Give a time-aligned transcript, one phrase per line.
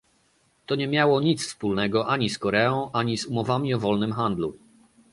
[0.65, 4.57] To nie miało nic wspólnego ani z Koreą, ani z umowami o wolnym handlu